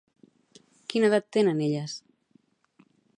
Quina 0.93 1.11
edat 1.11 1.29
tenen 1.37 1.63
elles? 1.69 1.95